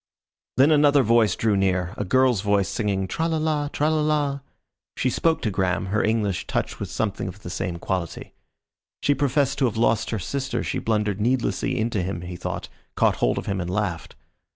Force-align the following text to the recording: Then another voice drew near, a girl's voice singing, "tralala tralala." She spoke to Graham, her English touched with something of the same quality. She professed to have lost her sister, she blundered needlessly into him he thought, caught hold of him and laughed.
Then 0.57 0.71
another 0.71 1.03
voice 1.03 1.35
drew 1.35 1.55
near, 1.55 1.93
a 1.95 2.03
girl's 2.03 2.41
voice 2.41 2.67
singing, 2.67 3.07
"tralala 3.07 3.69
tralala." 3.71 4.41
She 4.97 5.11
spoke 5.11 5.43
to 5.43 5.51
Graham, 5.51 5.85
her 5.93 6.03
English 6.03 6.47
touched 6.47 6.79
with 6.79 6.89
something 6.89 7.27
of 7.27 7.43
the 7.43 7.51
same 7.51 7.77
quality. 7.77 8.33
She 9.03 9.13
professed 9.13 9.59
to 9.59 9.65
have 9.65 9.77
lost 9.77 10.09
her 10.09 10.17
sister, 10.17 10.63
she 10.63 10.79
blundered 10.79 11.21
needlessly 11.21 11.77
into 11.77 12.01
him 12.01 12.21
he 12.21 12.35
thought, 12.35 12.67
caught 12.95 13.17
hold 13.17 13.37
of 13.37 13.45
him 13.45 13.61
and 13.61 13.69
laughed. 13.69 14.15